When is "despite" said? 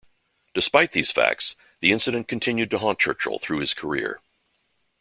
0.55-0.93